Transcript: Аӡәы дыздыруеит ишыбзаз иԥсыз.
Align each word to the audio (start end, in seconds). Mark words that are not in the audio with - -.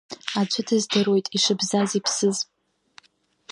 Аӡәы 0.39 0.61
дыздыруеит 0.67 1.25
ишыбзаз 1.37 1.91
иԥсыз. 1.99 2.37